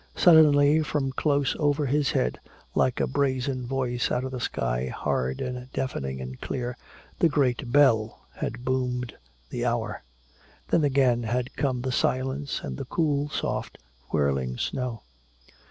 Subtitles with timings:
[0.15, 2.39] Suddenly from close over his head
[2.73, 6.75] like a brazen voice out of the sky, hard and deafening and clear,
[7.19, 9.13] the great bell had boomed
[9.51, 10.01] the hour.
[10.69, 13.77] Then again had come the silence, and the cool, soft,
[14.11, 15.03] whirling snow.